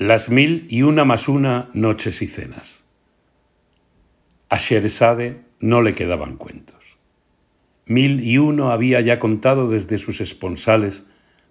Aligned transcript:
Las 0.00 0.30
mil 0.30 0.66
y 0.70 0.80
una 0.80 1.04
más 1.04 1.28
una 1.28 1.68
noches 1.74 2.22
y 2.22 2.26
cenas. 2.26 2.84
A 4.48 4.56
Sheresade 4.56 5.42
no 5.60 5.82
le 5.82 5.92
quedaban 5.92 6.38
cuentos. 6.38 6.96
Mil 7.84 8.26
y 8.26 8.38
uno 8.38 8.70
había 8.70 9.02
ya 9.02 9.18
contado 9.18 9.68
desde 9.68 9.98
sus 9.98 10.22
esponsales 10.22 11.04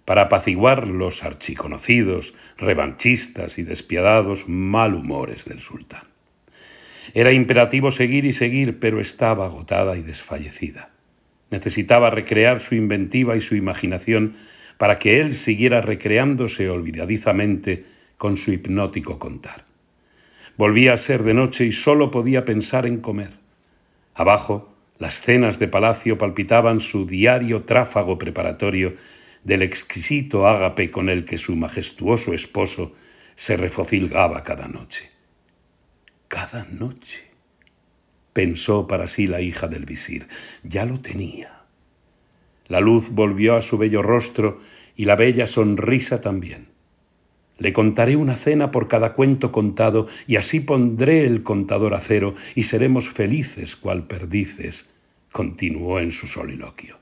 para 0.04 0.22
apaciguar 0.22 0.88
los 0.88 1.22
archiconocidos, 1.22 2.34
revanchistas 2.58 3.56
y 3.58 3.62
despiadados 3.62 4.48
malhumores 4.48 5.44
del 5.44 5.60
sultán. 5.60 6.08
Era 7.14 7.30
imperativo 7.30 7.92
seguir 7.92 8.24
y 8.24 8.32
seguir, 8.32 8.80
pero 8.80 8.98
estaba 8.98 9.44
agotada 9.44 9.96
y 9.96 10.02
desfallecida. 10.02 10.90
Necesitaba 11.52 12.10
recrear 12.10 12.58
su 12.58 12.74
inventiva 12.74 13.36
y 13.36 13.42
su 13.42 13.54
imaginación 13.54 14.34
para 14.76 14.98
que 14.98 15.20
él 15.20 15.34
siguiera 15.34 15.82
recreándose 15.82 16.68
olvidadizamente 16.68 17.99
con 18.20 18.36
su 18.36 18.52
hipnótico 18.52 19.18
contar. 19.18 19.64
Volvía 20.58 20.92
a 20.92 20.98
ser 20.98 21.22
de 21.22 21.32
noche 21.32 21.64
y 21.64 21.72
solo 21.72 22.10
podía 22.10 22.44
pensar 22.44 22.84
en 22.84 23.00
comer. 23.00 23.38
Abajo, 24.12 24.74
las 24.98 25.22
cenas 25.22 25.58
de 25.58 25.68
palacio 25.68 26.18
palpitaban 26.18 26.80
su 26.80 27.06
diario 27.06 27.62
tráfago 27.62 28.18
preparatorio 28.18 28.94
del 29.42 29.62
exquisito 29.62 30.46
ágape 30.46 30.90
con 30.90 31.08
el 31.08 31.24
que 31.24 31.38
su 31.38 31.56
majestuoso 31.56 32.34
esposo 32.34 32.92
se 33.36 33.56
refocilgaba 33.56 34.42
cada 34.42 34.68
noche. 34.68 35.10
Cada 36.28 36.66
noche, 36.66 37.24
pensó 38.34 38.86
para 38.86 39.06
sí 39.06 39.26
la 39.26 39.40
hija 39.40 39.66
del 39.66 39.86
visir, 39.86 40.28
ya 40.62 40.84
lo 40.84 41.00
tenía. 41.00 41.62
La 42.68 42.80
luz 42.80 43.08
volvió 43.12 43.56
a 43.56 43.62
su 43.62 43.78
bello 43.78 44.02
rostro 44.02 44.60
y 44.94 45.06
la 45.06 45.16
bella 45.16 45.46
sonrisa 45.46 46.20
también. 46.20 46.68
Le 47.60 47.74
contaré 47.74 48.16
una 48.16 48.36
cena 48.36 48.70
por 48.70 48.88
cada 48.88 49.12
cuento 49.12 49.52
contado, 49.52 50.08
y 50.26 50.36
así 50.36 50.60
pondré 50.60 51.26
el 51.26 51.42
contador 51.42 51.94
a 51.94 52.00
cero, 52.00 52.34
y 52.54 52.64
seremos 52.64 53.10
felices 53.10 53.76
cual 53.76 54.06
perdices, 54.06 54.88
continuó 55.30 56.00
en 56.00 56.10
su 56.10 56.26
soliloquio. 56.26 56.98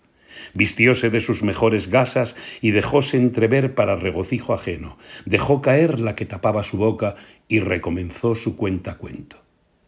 Vistióse 0.55 1.10
de 1.10 1.20
sus 1.20 1.42
mejores 1.42 1.88
gasas 1.91 2.34
y 2.60 2.72
dejóse 2.72 3.16
entrever 3.16 3.74
para 3.74 3.97
regocijo 3.97 4.52
ajeno, 4.52 4.98
dejó 5.24 5.62
caer 5.62 6.00
la 6.00 6.14
que 6.14 6.27
tapaba 6.27 6.64
su 6.64 6.77
boca 6.77 7.14
y 7.47 7.60
recomenzó 7.60 8.34
su 8.34 8.56
cuenta 8.56 8.98
cuento. 8.98 9.42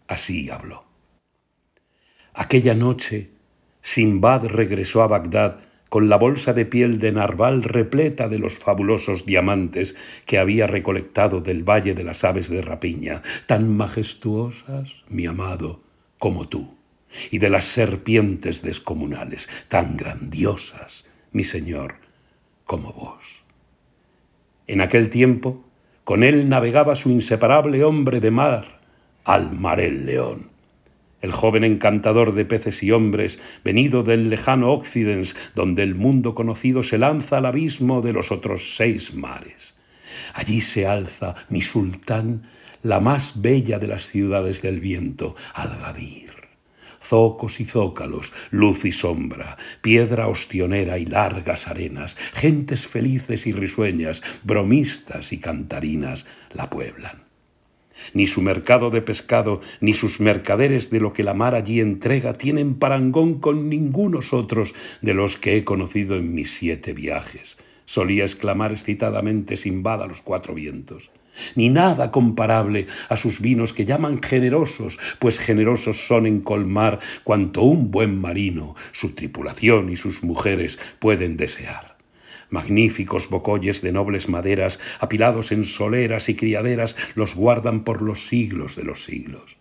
Así 0.07 0.51
habló. 0.51 0.85
Aquella 2.33 2.75
noche, 2.75 3.31
Simbad 3.83 4.47
regresó 4.47 5.03
a 5.03 5.09
Bagdad 5.09 5.59
con 5.91 6.09
la 6.09 6.17
bolsa 6.17 6.55
de 6.55 6.65
piel 6.65 7.01
de 7.01 7.13
narval 7.13 7.65
repleta 7.65 8.29
de 8.29 8.39
los 8.39 8.55
fabulosos 8.55 9.27
diamantes 9.27 9.97
que 10.25 10.39
había 10.39 10.67
recolectado 10.67 11.41
del 11.41 11.69
Valle 11.69 11.95
de 11.95 12.05
las 12.05 12.25
Aves 12.25 12.49
de 12.49 12.63
Rapiña, 12.63 13.23
tan 13.47 13.77
majestuosas, 13.77 15.03
mi 15.09 15.27
amado, 15.27 15.83
como 16.19 16.49
tú, 16.49 16.79
y 17.31 17.39
de 17.39 17.51
las 17.51 17.65
serpientes 17.65 18.63
descomunales, 18.63 19.51
tan 19.69 19.97
grandiosas, 19.97 21.05
mi 21.33 21.43
señor, 21.43 21.97
como 22.65 22.93
vos. 22.93 23.43
En 24.69 24.81
aquel 24.81 25.11
tiempo, 25.11 25.65
con 26.05 26.23
él 26.23 26.49
navegaba 26.49 26.95
su 26.95 27.11
inseparable 27.11 27.83
hombre 27.83 28.21
de 28.21 28.31
mar, 28.31 28.81
Almarel 29.25 30.07
León 30.07 30.50
el 31.21 31.33
joven 31.33 31.65
encantador 31.65 32.35
de 32.35 32.45
peces 32.45 32.83
y 32.83 32.93
hombres, 32.93 33.39
venido 33.65 34.03
del 34.03 34.31
lejano 34.31 34.73
Occidens, 34.73 35.37
donde 35.55 35.83
el 35.83 35.95
mundo 35.95 36.35
conocido 36.35 36.83
se 36.83 36.99
lanza 36.99 37.39
al 37.39 37.47
abismo 37.47 38.01
de 38.01 38.13
los 38.13 38.33
otros 38.33 38.77
seis 38.77 39.15
mares. 39.15 39.75
Allí 40.35 40.61
se 40.61 40.87
alza, 40.87 41.35
mi 41.49 41.63
sultán, 41.63 42.43
la 42.83 43.01
más 43.01 43.41
bella 43.41 43.79
de 43.79 43.87
las 43.87 44.09
ciudades 44.09 44.63
del 44.63 44.81
viento, 44.81 45.35
Algadir. 45.55 46.31
Zocos 47.03 47.61
y 47.61 47.65
zócalos, 47.65 48.33
luz 48.51 48.85
y 48.85 48.93
sombra, 48.93 49.57
piedra 49.81 50.29
ostionera 50.29 50.99
y 50.99 51.07
largas 51.07 51.67
arenas, 51.67 52.17
gentes 52.35 52.87
felices 52.87 53.47
y 53.47 53.53
risueñas, 53.53 54.23
bromistas 54.45 55.33
y 55.33 55.39
cantarinas 55.39 56.27
la 56.55 56.69
pueblan. 56.69 57.30
Ni 58.15 58.27
su 58.27 58.43
mercado 58.43 58.91
de 58.91 59.03
pescado, 59.03 59.61
ni 59.81 59.95
sus 59.95 60.21
mercaderes 60.21 60.91
de 60.91 61.01
lo 61.01 61.13
que 61.13 61.23
la 61.23 61.35
mar 61.35 61.55
allí 61.55 61.81
entrega 61.81 62.35
tienen 62.35 62.75
parangón 62.75 63.41
con 63.41 63.69
ningunos 63.69 64.33
otros 64.33 64.75
de 65.03 65.15
los 65.15 65.37
que 65.37 65.57
he 65.57 65.65
conocido 65.65 66.17
en 66.17 66.35
mis 66.35 66.53
siete 66.53 66.93
viajes. 66.93 67.57
Solía 67.85 68.25
exclamar 68.25 68.73
excitadamente 68.73 69.57
Simbad 69.57 70.03
a 70.03 70.07
los 70.07 70.23
cuatro 70.23 70.55
vientos 70.55 71.11
ni 71.55 71.69
nada 71.69 72.11
comparable 72.11 72.87
a 73.09 73.17
sus 73.17 73.41
vinos 73.41 73.73
que 73.73 73.85
llaman 73.85 74.23
generosos, 74.23 74.99
pues 75.19 75.39
generosos 75.39 76.07
son 76.07 76.27
en 76.27 76.41
colmar 76.41 77.01
cuanto 77.25 77.63
un 77.63 77.91
buen 77.91 78.21
marino, 78.21 78.75
su 78.93 79.15
tripulación 79.15 79.91
y 79.91 79.97
sus 79.97 80.23
mujeres 80.23 80.79
pueden 80.99 81.37
desear 81.37 82.00
magníficos 82.51 83.29
bocolles 83.29 83.83
de 83.83 83.93
nobles 83.93 84.29
maderas, 84.29 84.81
apilados 84.99 85.53
en 85.53 85.65
soleras 85.65 86.29
y 86.29 86.35
criaderas, 86.35 86.97
los 87.15 87.35
guardan 87.35 87.85
por 87.85 88.03
los 88.03 88.29
siglos 88.29 88.77
de 88.77 88.85
los 88.85 89.05
siglos. 89.05 89.57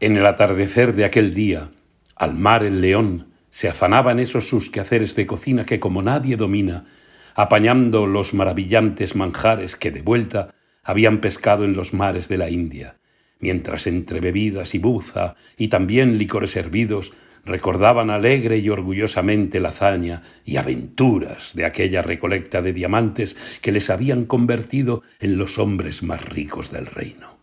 En 0.00 0.16
el 0.16 0.26
atardecer 0.26 0.94
de 0.94 1.04
aquel 1.04 1.34
día, 1.34 1.70
al 2.14 2.34
mar 2.34 2.64
el 2.64 2.80
león 2.80 3.28
se 3.50 3.68
afanaba 3.68 4.12
en 4.12 4.20
esos 4.20 4.48
sus 4.48 4.70
quehaceres 4.70 5.16
de 5.16 5.26
cocina 5.26 5.64
que 5.64 5.80
como 5.80 6.02
nadie 6.02 6.36
domina, 6.36 6.86
apañando 7.34 8.06
los 8.06 8.34
maravillantes 8.34 9.16
manjares 9.16 9.76
que 9.76 9.90
de 9.90 10.02
vuelta 10.02 10.54
habían 10.82 11.18
pescado 11.18 11.64
en 11.64 11.74
los 11.74 11.94
mares 11.94 12.28
de 12.28 12.38
la 12.38 12.50
India, 12.50 12.96
mientras 13.40 13.86
entre 13.86 14.20
bebidas 14.20 14.74
y 14.74 14.78
buza 14.78 15.36
y 15.56 15.68
también 15.68 16.18
licores 16.18 16.56
hervidos 16.56 17.12
recordaban 17.44 18.10
alegre 18.10 18.58
y 18.58 18.68
orgullosamente 18.68 19.60
la 19.60 19.70
hazaña 19.70 20.22
y 20.44 20.56
aventuras 20.56 21.54
de 21.54 21.64
aquella 21.64 22.02
recolecta 22.02 22.62
de 22.62 22.72
diamantes 22.72 23.36
que 23.60 23.72
les 23.72 23.90
habían 23.90 24.24
convertido 24.24 25.02
en 25.20 25.38
los 25.38 25.58
hombres 25.58 26.02
más 26.02 26.24
ricos 26.24 26.70
del 26.70 26.86
reino. 26.86 27.38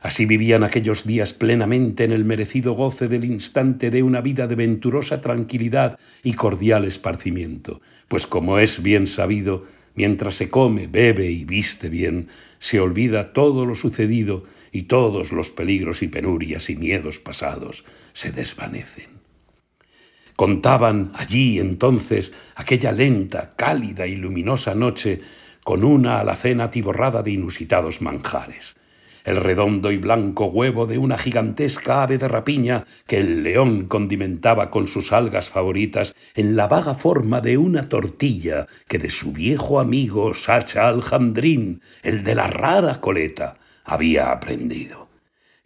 Así 0.00 0.24
vivían 0.24 0.62
aquellos 0.62 1.04
días 1.04 1.32
plenamente 1.32 2.04
en 2.04 2.12
el 2.12 2.24
merecido 2.24 2.74
goce 2.74 3.08
del 3.08 3.24
instante 3.24 3.90
de 3.90 4.02
una 4.02 4.20
vida 4.20 4.46
de 4.46 4.54
venturosa 4.54 5.20
tranquilidad 5.20 5.98
y 6.22 6.34
cordial 6.34 6.84
esparcimiento, 6.84 7.80
pues 8.06 8.26
como 8.26 8.58
es 8.58 8.82
bien 8.82 9.08
sabido, 9.08 9.64
mientras 9.96 10.36
se 10.36 10.48
come, 10.48 10.86
bebe 10.86 11.30
y 11.30 11.44
viste 11.44 11.88
bien, 11.88 12.28
se 12.58 12.78
olvida 12.78 13.32
todo 13.32 13.66
lo 13.66 13.74
sucedido 13.74 14.44
y 14.76 14.82
todos 14.82 15.32
los 15.32 15.50
peligros 15.50 16.02
y 16.02 16.08
penurias 16.08 16.68
y 16.68 16.76
miedos 16.76 17.18
pasados 17.18 17.84
se 18.12 18.30
desvanecen. 18.30 19.08
Contaban 20.36 21.12
allí 21.14 21.58
entonces 21.58 22.34
aquella 22.54 22.92
lenta, 22.92 23.54
cálida 23.56 24.06
y 24.06 24.16
luminosa 24.16 24.74
noche 24.74 25.20
con 25.64 25.82
una 25.82 26.20
alacena 26.20 26.70
tiborrada 26.70 27.22
de 27.22 27.30
inusitados 27.30 28.02
manjares 28.02 28.76
el 29.26 29.36
redondo 29.36 29.90
y 29.90 29.98
blanco 29.98 30.46
huevo 30.46 30.86
de 30.86 30.98
una 30.98 31.18
gigantesca 31.18 32.04
ave 32.04 32.16
de 32.16 32.28
rapiña 32.28 32.84
que 33.08 33.18
el 33.18 33.42
león 33.42 33.86
condimentaba 33.86 34.70
con 34.70 34.86
sus 34.86 35.12
algas 35.12 35.50
favoritas 35.50 36.14
en 36.36 36.54
la 36.54 36.68
vaga 36.68 36.94
forma 36.94 37.40
de 37.40 37.58
una 37.58 37.88
tortilla 37.88 38.68
que 38.86 38.98
de 38.98 39.10
su 39.10 39.32
viejo 39.32 39.80
amigo 39.80 40.32
Sacha 40.32 40.86
Aljandrín, 40.86 41.82
el 42.04 42.22
de 42.22 42.36
la 42.36 42.46
rara 42.46 43.00
coleta, 43.00 43.56
había 43.86 44.30
aprendido. 44.30 45.08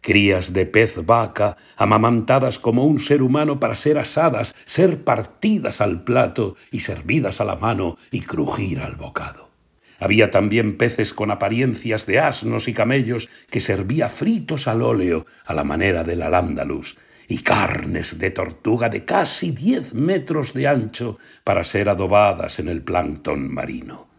Crías 0.01 0.53
de 0.53 0.65
pez 0.65 1.05
vaca, 1.05 1.57
amamantadas 1.77 2.59
como 2.59 2.87
un 2.87 3.01
ser 3.01 3.23
humano 3.23 3.59
para 3.59 3.75
ser 3.75 3.99
asadas, 3.99 4.55
ser 4.65 5.03
partidas 5.03 5.81
al 5.81 6.05
plato 6.05 6.57
y 6.71 6.81
servidas 6.81 7.41
a 7.41 7.45
la 7.45 7.57
mano 7.57 7.97
y 8.11 8.21
crujir 8.21 8.81
al 8.81 8.95
bocado. 8.95 9.51
Había 9.99 10.31
también 10.31 10.79
peces 10.79 11.13
con 11.13 11.31
apariencias 11.31 12.07
de 12.07 12.21
asnos 12.21 12.69
y 12.69 12.73
camellos 12.73 13.29
que 13.51 13.61
servía 13.61 14.09
fritos 14.09 14.69
al 14.69 14.81
óleo 14.81 15.27
a 15.45 15.53
la 15.53 15.65
manera 15.65 16.05
del 16.05 16.23
alándalus, 16.23 16.97
y 17.31 17.43
carnes 17.43 18.19
de 18.19 18.31
tortuga 18.31 18.89
de 18.89 19.05
casi 19.05 19.53
diez 19.53 19.95
metros 19.95 20.53
de 20.53 20.67
ancho 20.67 21.17
para 21.45 21.63
ser 21.63 21.89
adobadas 21.89 22.59
en 22.59 22.69
el 22.69 22.83
plancton 22.83 23.55
marino. 23.55 24.10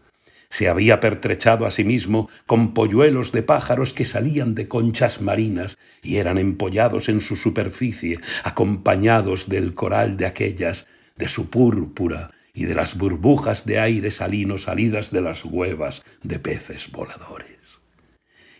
Se 0.52 0.68
había 0.68 1.00
pertrechado 1.00 1.64
asimismo 1.64 2.28
con 2.44 2.74
polluelos 2.74 3.32
de 3.32 3.42
pájaros 3.42 3.94
que 3.94 4.04
salían 4.04 4.54
de 4.54 4.68
conchas 4.68 5.22
marinas 5.22 5.78
y 6.02 6.16
eran 6.16 6.36
empollados 6.36 7.08
en 7.08 7.22
su 7.22 7.36
superficie, 7.36 8.20
acompañados 8.44 9.48
del 9.48 9.72
coral 9.72 10.18
de 10.18 10.26
aquellas, 10.26 10.86
de 11.16 11.26
su 11.26 11.48
púrpura 11.48 12.32
y 12.52 12.66
de 12.66 12.74
las 12.74 12.98
burbujas 12.98 13.64
de 13.64 13.78
aire 13.78 14.10
salino 14.10 14.58
salidas 14.58 15.10
de 15.10 15.22
las 15.22 15.42
huevas 15.46 16.04
de 16.22 16.38
peces 16.38 16.92
voladores. 16.92 17.80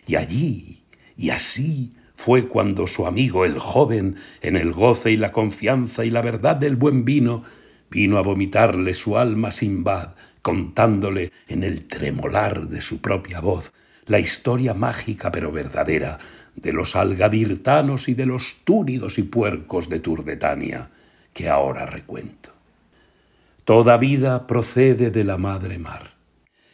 Y 0.07 0.15
allí, 0.15 0.85
y 1.15 1.29
así, 1.29 1.93
fue 2.15 2.47
cuando 2.47 2.87
su 2.87 3.05
amigo 3.05 3.45
el 3.45 3.59
joven, 3.59 4.15
en 4.41 4.55
el 4.55 4.73
goce 4.73 5.11
y 5.11 5.17
la 5.17 5.31
confianza 5.31 6.03
y 6.03 6.09
la 6.09 6.23
verdad 6.23 6.55
del 6.55 6.75
buen 6.75 7.05
vino, 7.05 7.43
vino 7.91 8.17
a 8.17 8.23
vomitarle 8.23 8.95
su 8.95 9.15
alma 9.15 9.51
sin 9.51 9.83
bad, 9.83 10.15
contándole 10.43 11.31
en 11.47 11.63
el 11.63 11.87
tremolar 11.87 12.67
de 12.67 12.81
su 12.81 13.01
propia 13.01 13.39
voz 13.39 13.73
la 14.05 14.19
historia 14.19 14.75
mágica 14.75 15.31
pero 15.31 15.51
verdadera 15.51 16.19
de 16.55 16.73
los 16.73 16.95
algadirtanos 16.95 18.09
y 18.09 18.13
de 18.13 18.27
los 18.27 18.57
túnidos 18.63 19.17
y 19.17 19.23
puercos 19.23 19.89
de 19.89 19.99
Turdetania, 19.99 20.91
que 21.33 21.49
ahora 21.49 21.87
recuento. 21.87 22.51
Toda 23.63 23.97
vida 23.97 24.45
procede 24.45 25.09
de 25.09 25.23
la 25.23 25.37
madre 25.37 25.79
mar. 25.79 26.13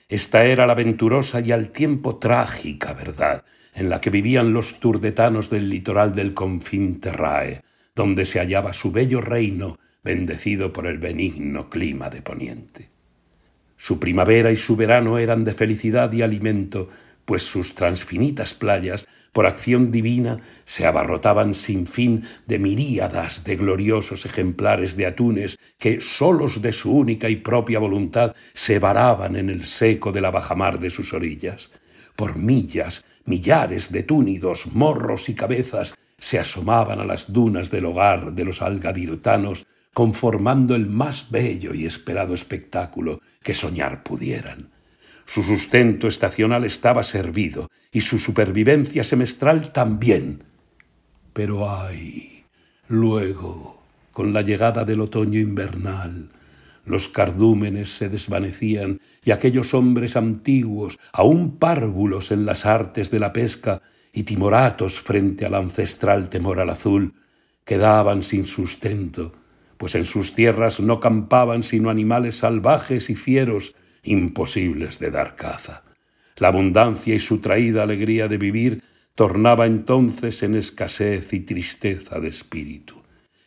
Esta 0.09 0.43
era 0.43 0.65
la 0.65 0.73
venturosa 0.73 1.39
y 1.39 1.51
al 1.51 1.69
tiempo 1.69 2.17
trágica 2.17 2.93
verdad 2.93 3.45
en 3.75 3.89
la 3.89 4.01
que 4.01 4.09
vivían 4.09 4.51
los 4.51 4.79
turdetanos 4.79 5.49
del 5.51 5.69
litoral 5.69 6.13
del 6.13 6.33
confín 6.33 6.99
terrae, 6.99 7.61
donde 7.95 8.25
se 8.25 8.39
hallaba 8.39 8.73
su 8.73 8.91
bello 8.91 9.21
reino 9.21 9.77
bendecido 10.03 10.73
por 10.73 10.87
el 10.87 10.97
benigno 10.97 11.69
clima 11.69 12.09
de 12.09 12.21
poniente. 12.21 12.89
Su 13.81 13.97
primavera 13.97 14.51
y 14.51 14.57
su 14.57 14.75
verano 14.75 15.17
eran 15.17 15.45
de 15.45 15.53
felicidad 15.53 16.11
y 16.11 16.21
alimento, 16.21 16.89
pues 17.23 17.43
sus 17.43 17.75
transfinitas 17.75 18.53
playas, 18.53 19.07
por 19.31 19.45
acción 19.45 19.89
divina, 19.89 20.41
se 20.65 20.85
abarrotaban 20.85 21.53
sin 21.53 21.87
fin 21.87 22.25
de 22.45 22.59
miríadas 22.59 23.45
de 23.45 23.55
gloriosos 23.55 24.25
ejemplares 24.25 24.97
de 24.97 25.05
atunes 25.05 25.57
que, 25.77 26.01
solos 26.01 26.61
de 26.61 26.73
su 26.73 26.91
única 26.91 27.29
y 27.29 27.37
propia 27.37 27.79
voluntad, 27.79 28.35
se 28.53 28.79
varaban 28.79 29.37
en 29.37 29.49
el 29.49 29.65
seco 29.65 30.11
de 30.11 30.19
la 30.19 30.29
bajamar 30.29 30.77
de 30.79 30.89
sus 30.89 31.13
orillas. 31.13 31.71
Por 32.17 32.35
millas, 32.35 33.05
millares 33.23 33.93
de 33.93 34.03
túnidos, 34.03 34.67
morros 34.73 35.29
y 35.29 35.35
cabezas 35.35 35.95
se 36.17 36.37
asomaban 36.37 36.99
a 36.99 37.05
las 37.05 37.31
dunas 37.31 37.71
del 37.71 37.85
hogar 37.85 38.33
de 38.33 38.43
los 38.43 38.61
algadirtanos, 38.61 39.65
conformando 39.99 40.75
el 40.75 40.85
más 40.85 41.29
bello 41.29 41.73
y 41.73 41.85
esperado 41.85 42.33
espectáculo 42.33 43.19
que 43.43 43.53
soñar 43.53 44.01
pudieran. 44.01 44.69
Su 45.25 45.43
sustento 45.43 46.07
estacional 46.07 46.63
estaba 46.63 47.03
servido 47.03 47.69
y 47.91 47.99
su 47.99 48.17
supervivencia 48.17 49.03
semestral 49.03 49.73
también. 49.73 50.45
Pero 51.33 51.69
ay, 51.69 52.45
luego, 52.87 53.83
con 54.13 54.31
la 54.31 54.41
llegada 54.41 54.85
del 54.85 55.01
otoño 55.01 55.37
invernal, 55.37 56.29
los 56.85 57.09
cardúmenes 57.09 57.89
se 57.89 58.07
desvanecían 58.07 59.01
y 59.21 59.31
aquellos 59.31 59.73
hombres 59.73 60.15
antiguos, 60.15 60.97
aún 61.11 61.57
párvulos 61.57 62.31
en 62.31 62.45
las 62.45 62.65
artes 62.65 63.11
de 63.11 63.19
la 63.19 63.33
pesca 63.33 63.81
y 64.13 64.23
timoratos 64.23 65.01
frente 65.01 65.45
al 65.45 65.55
ancestral 65.55 66.29
temor 66.29 66.61
al 66.61 66.69
azul, 66.69 67.15
quedaban 67.65 68.23
sin 68.23 68.45
sustento, 68.45 69.33
pues 69.79 69.95
en 69.95 70.03
sus 70.03 70.35
tierras 70.35 70.81
no 70.81 70.99
campaban 70.99 71.63
sino 71.63 71.89
animales 71.89 72.39
salvajes 72.39 73.09
y 73.09 73.15
fieros, 73.15 73.75
imposibles 74.03 74.99
de 74.99 75.09
dar 75.09 75.37
caza. 75.37 75.85
La 76.35 76.49
abundancia 76.49 77.15
y 77.15 77.19
su 77.19 77.39
traída 77.39 77.83
alegría 77.83 78.27
de 78.27 78.37
vivir 78.37 78.83
tornaba 79.15 79.67
entonces 79.67 80.43
en 80.43 80.55
escasez 80.55 81.31
y 81.31 81.39
tristeza 81.39 82.19
de 82.19 82.27
espíritu. 82.27 83.03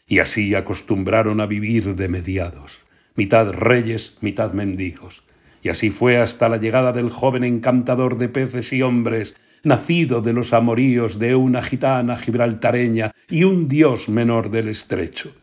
Y 0.06 0.20
así 0.20 0.54
acostumbraron 0.54 1.42
a 1.42 1.46
vivir 1.46 1.96
de 1.96 2.08
mediados, 2.08 2.80
mitad 3.14 3.52
reyes, 3.52 4.16
mitad 4.22 4.54
mendigos. 4.54 5.24
Y 5.62 5.68
así 5.68 5.90
fue 5.90 6.16
hasta 6.16 6.48
la 6.48 6.56
llegada 6.56 6.92
del 6.92 7.10
joven 7.10 7.44
encantador 7.44 8.16
de 8.16 8.30
peces 8.30 8.72
y 8.72 8.80
hombres, 8.80 9.36
nacido 9.64 10.22
de 10.22 10.32
los 10.32 10.54
amoríos 10.54 11.18
de 11.18 11.34
una 11.34 11.60
gitana 11.60 12.16
gibraltareña 12.16 13.12
y 13.28 13.44
un 13.44 13.68
dios 13.68 14.08
menor 14.08 14.50
del 14.50 14.68
estrecho. 14.68 15.34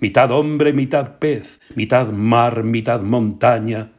Mitad 0.00 0.30
hombre, 0.32 0.72
mitad 0.72 1.18
pez, 1.18 1.60
mitad 1.74 2.10
mar, 2.10 2.64
mitad 2.64 3.02
montaña, 3.02 3.92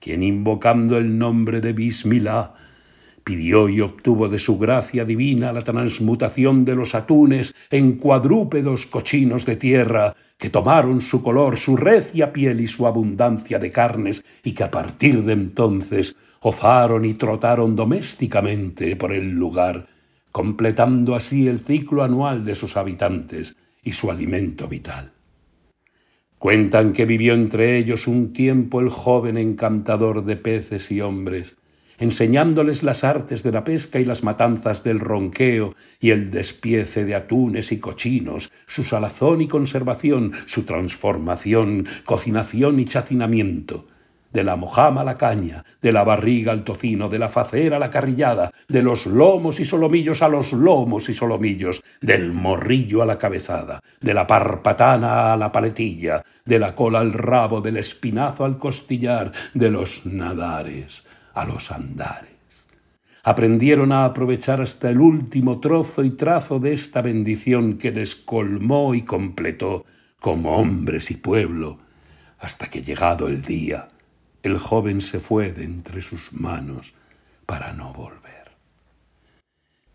quien 0.00 0.22
invocando 0.22 0.96
el 0.96 1.18
nombre 1.18 1.60
de 1.60 1.72
Bismillah, 1.72 2.54
pidió 3.22 3.68
y 3.68 3.80
obtuvo 3.80 4.28
de 4.28 4.38
su 4.38 4.58
gracia 4.58 5.04
divina 5.04 5.52
la 5.52 5.60
transmutación 5.60 6.64
de 6.64 6.74
los 6.74 6.94
atunes 6.94 7.54
en 7.70 7.92
cuadrúpedos 7.92 8.86
cochinos 8.86 9.46
de 9.46 9.56
tierra, 9.56 10.14
que 10.38 10.50
tomaron 10.50 11.00
su 11.00 11.22
color, 11.22 11.56
su 11.56 11.76
recia 11.76 12.32
piel 12.32 12.60
y 12.60 12.66
su 12.66 12.86
abundancia 12.86 13.58
de 13.58 13.70
carnes, 13.70 14.24
y 14.42 14.52
que 14.54 14.64
a 14.64 14.70
partir 14.70 15.22
de 15.22 15.34
entonces 15.34 16.16
ozaron 16.40 17.04
y 17.04 17.14
trotaron 17.14 17.76
domésticamente 17.76 18.96
por 18.96 19.12
el 19.12 19.30
lugar, 19.30 19.86
completando 20.32 21.14
así 21.14 21.46
el 21.46 21.60
ciclo 21.60 22.02
anual 22.02 22.44
de 22.44 22.56
sus 22.56 22.76
habitantes 22.76 23.54
y 23.84 23.92
su 23.92 24.10
alimento 24.10 24.66
vital. 24.66 25.12
Cuentan 26.42 26.92
que 26.92 27.06
vivió 27.06 27.34
entre 27.34 27.78
ellos 27.78 28.08
un 28.08 28.32
tiempo 28.32 28.80
el 28.80 28.88
joven 28.88 29.38
encantador 29.38 30.24
de 30.24 30.34
peces 30.34 30.90
y 30.90 31.00
hombres, 31.00 31.54
enseñándoles 31.98 32.82
las 32.82 33.04
artes 33.04 33.44
de 33.44 33.52
la 33.52 33.62
pesca 33.62 34.00
y 34.00 34.04
las 34.04 34.24
matanzas 34.24 34.82
del 34.82 34.98
ronqueo 34.98 35.72
y 36.00 36.10
el 36.10 36.32
despiece 36.32 37.04
de 37.04 37.14
atunes 37.14 37.70
y 37.70 37.78
cochinos, 37.78 38.50
su 38.66 38.82
salazón 38.82 39.40
y 39.40 39.46
conservación, 39.46 40.32
su 40.46 40.64
transformación, 40.64 41.86
cocinación 42.04 42.80
y 42.80 42.86
chacinamiento, 42.86 43.86
de 44.32 44.44
la 44.44 44.56
mojama 44.56 45.02
a 45.02 45.04
la 45.04 45.16
caña, 45.16 45.64
de 45.80 45.92
la 45.92 46.04
barriga 46.04 46.52
al 46.52 46.64
tocino, 46.64 47.08
de 47.08 47.18
la 47.18 47.28
facera 47.28 47.76
a 47.76 47.80
la 47.80 47.90
carrillada, 47.90 48.50
de 48.68 48.82
los 48.82 49.06
lomos 49.06 49.60
y 49.60 49.64
solomillos 49.64 50.22
a 50.22 50.28
los 50.28 50.52
lomos 50.52 51.08
y 51.08 51.14
solomillos, 51.14 51.82
del 52.00 52.32
morrillo 52.32 53.02
a 53.02 53.06
la 53.06 53.18
cabezada, 53.18 53.82
de 54.00 54.14
la 54.14 54.26
parpatana 54.26 55.32
a 55.32 55.36
la 55.36 55.52
paletilla, 55.52 56.24
de 56.44 56.58
la 56.58 56.74
cola 56.74 57.00
al 57.00 57.12
rabo, 57.12 57.60
del 57.60 57.76
espinazo 57.76 58.44
al 58.44 58.58
costillar, 58.58 59.32
de 59.54 59.70
los 59.70 60.06
nadares 60.06 61.04
a 61.34 61.44
los 61.44 61.70
andares. 61.70 62.32
Aprendieron 63.24 63.92
a 63.92 64.04
aprovechar 64.04 64.60
hasta 64.60 64.90
el 64.90 65.00
último 65.00 65.60
trozo 65.60 66.02
y 66.02 66.10
trazo 66.10 66.58
de 66.58 66.72
esta 66.72 67.02
bendición 67.02 67.78
que 67.78 67.92
les 67.92 68.16
colmó 68.16 68.94
y 68.94 69.02
completó 69.02 69.84
como 70.20 70.56
hombres 70.56 71.10
y 71.10 71.14
pueblo, 71.14 71.78
hasta 72.40 72.68
que 72.68 72.82
llegado 72.82 73.28
el 73.28 73.42
día, 73.42 73.86
el 74.42 74.58
joven 74.58 75.00
se 75.00 75.20
fue 75.20 75.52
de 75.52 75.64
entre 75.64 76.02
sus 76.02 76.32
manos 76.32 76.94
para 77.46 77.72
no 77.72 77.92
volver. 77.92 78.52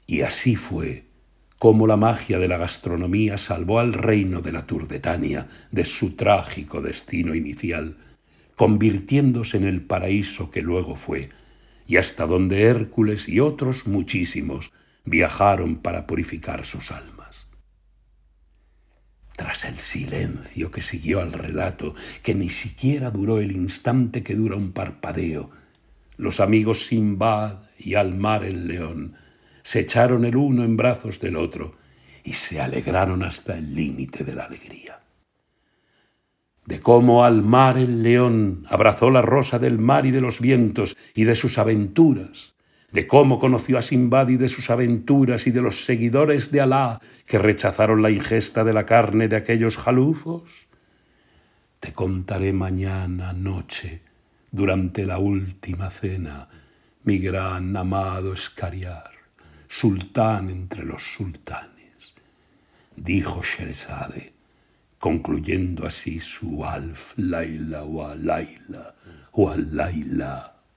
Y 0.06 0.22
así 0.22 0.56
fue 0.56 1.08
como 1.60 1.88
la 1.88 1.98
magia 1.98 2.38
de 2.38 2.48
la 2.48 2.58
gastronomía 2.58 3.38
salvó 3.38 3.80
al 3.80 3.94
reino 3.94 4.42
de 4.42 4.52
la 4.52 4.66
Turdetania 4.66 5.48
de 5.72 5.86
su 5.86 6.16
trágico 6.16 6.82
destino 6.82 7.34
inicial, 7.34 7.98
convirtiéndose 8.56 9.58
en 9.58 9.64
el 9.64 9.82
paraíso 9.82 10.52
que 10.52 10.62
luego 10.62 10.96
fue, 10.96 11.30
y 11.88 11.98
hasta 11.98 12.28
donde 12.28 12.64
Hércules 12.64 13.28
y 13.28 13.40
otros 13.40 13.88
muchísimos 13.88 14.72
viajaron 15.04 15.78
para 15.78 16.06
purificar 16.06 16.64
sus 16.64 16.92
almas. 16.92 17.27
Tras 19.38 19.66
el 19.66 19.78
silencio 19.78 20.72
que 20.72 20.82
siguió 20.82 21.22
al 21.22 21.32
relato, 21.32 21.94
que 22.24 22.34
ni 22.34 22.50
siquiera 22.50 23.12
duró 23.12 23.40
el 23.40 23.52
instante 23.52 24.24
que 24.24 24.34
dura 24.34 24.56
un 24.56 24.72
parpadeo, 24.72 25.52
los 26.18 26.40
amigos 26.40 26.88
Simbad 26.88 27.60
y 27.78 27.94
Almar 27.94 28.44
el 28.44 28.68
león 28.68 29.16
se 29.62 29.82
echaron 29.82 30.26
el 30.26 30.36
uno 30.36 30.64
en 30.64 30.76
brazos 30.76 31.20
del 31.20 31.36
otro 31.36 31.76
y 32.24 32.34
se 32.34 32.60
alegraron 32.60 33.22
hasta 33.22 33.56
el 33.56 33.76
límite 33.76 34.24
de 34.24 34.34
la 34.34 34.46
alegría. 34.46 35.02
De 36.66 36.80
cómo 36.80 37.24
Almar 37.24 37.78
el 37.78 38.02
león 38.02 38.66
abrazó 38.68 39.12
la 39.12 39.22
rosa 39.22 39.60
del 39.60 39.78
mar 39.78 40.08
y 40.08 40.12
de 40.12 40.20
los 40.20 40.42
vientos 40.42 40.98
y 41.14 41.26
de 41.26 41.36
sus 41.36 41.60
aventuras, 41.60 42.56
de 42.92 43.06
cómo 43.06 43.40
conoció 43.40 43.78
a 43.78 43.82
Simbad 43.82 44.30
y 44.30 44.38
de 44.38 44.50
sus 44.50 44.70
aventuras 44.70 45.46
y 45.48 45.52
de 45.52 45.62
los 45.62 45.86
seguidores 45.86 46.52
de 46.52 46.62
Alá 46.62 47.02
que 47.26 47.38
rechazaron 47.38 48.02
la 48.02 48.12
ingesta 48.12 48.64
de 48.64 48.74
la 48.74 48.86
carne 48.86 49.28
de 49.28 49.36
aquellos 49.36 49.78
jalufos? 49.78 50.68
Te 51.80 51.94
contaré 51.94 52.54
mañana 52.54 53.34
noche, 53.34 54.02
durante 54.52 55.06
la 55.06 55.20
última 55.20 55.90
cena, 55.90 56.48
mi 57.04 57.20
gran 57.20 57.76
amado 57.76 58.34
Escariar, 58.34 59.12
sultán 59.68 60.50
entre 60.50 60.84
los 60.86 61.04
sultanes. 61.04 62.14
Dijo 62.96 63.44
Sherezade, 63.44 64.34
concluyendo 64.98 65.86
así 65.86 66.20
su 66.20 66.66
alf 66.66 67.14
laila 67.18 67.84
wa 67.84 68.16
laila 68.16 68.96
wa 69.34 69.56
laila 69.56 70.57